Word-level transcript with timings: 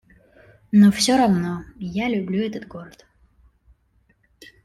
Но 0.71 0.91
все 0.91 1.15
равно, 1.15 1.63
я 1.77 2.09
люблю 2.09 2.43
этот 2.43 2.67
город. 2.67 3.05